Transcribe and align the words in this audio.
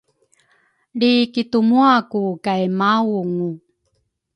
lrikitumuaku 0.97 2.21
kay 2.45 2.63
maaungu. 2.79 3.49